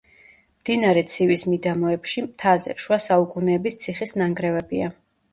[0.61, 4.89] მდინარე ცივის მიდამოებში, მთაზე, შუა საუკუნეების ციხის ნანგრევებია.